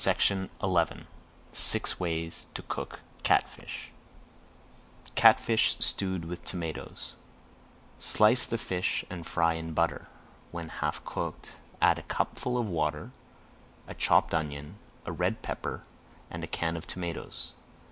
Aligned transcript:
[Page 0.03 0.31
89] 0.31 1.05
SIX 1.53 1.99
WAYS 1.99 2.47
TO 2.55 2.63
COOK 2.63 3.01
CATFISH 3.21 3.91
CATFISH 5.13 5.77
STEWED 5.77 6.25
WITH 6.25 6.43
TOMATOES 6.43 7.13
Slice 7.99 8.45
the 8.47 8.57
fish 8.57 9.05
and 9.11 9.27
fry 9.27 9.53
in 9.53 9.73
butter. 9.73 10.07
When 10.49 10.69
half 10.69 11.05
cooked, 11.05 11.57
add 11.79 11.99
a 11.99 12.01
cupful 12.01 12.57
of 12.57 12.65
water, 12.67 13.11
a 13.87 13.93
chopped 13.93 14.33
onion, 14.33 14.79
a 15.05 15.11
red 15.11 15.43
pepper, 15.43 15.83
and 16.31 16.43
a 16.43 16.47
can 16.47 16.75
of 16.75 16.87
tomatoes. 16.87 17.51